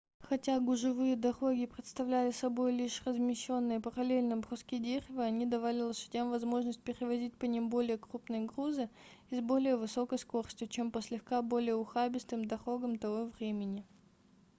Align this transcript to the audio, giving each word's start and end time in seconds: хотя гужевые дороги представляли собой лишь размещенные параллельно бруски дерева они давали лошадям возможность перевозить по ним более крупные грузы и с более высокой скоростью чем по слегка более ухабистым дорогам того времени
хотя 0.21 0.59
гужевые 0.59 1.15
дороги 1.15 1.67
представляли 1.67 2.31
собой 2.31 2.71
лишь 2.71 3.03
размещенные 3.05 3.79
параллельно 3.79 4.37
бруски 4.37 4.79
дерева 4.79 5.21
они 5.23 5.45
давали 5.45 5.81
лошадям 5.81 6.31
возможность 6.31 6.81
перевозить 6.81 7.37
по 7.37 7.45
ним 7.45 7.69
более 7.69 7.99
крупные 7.99 8.43
грузы 8.47 8.89
и 9.29 9.35
с 9.35 9.41
более 9.41 9.75
высокой 9.75 10.17
скоростью 10.17 10.67
чем 10.69 10.89
по 10.89 11.03
слегка 11.03 11.43
более 11.43 11.75
ухабистым 11.75 12.45
дорогам 12.45 12.97
того 12.97 13.25
времени 13.37 13.85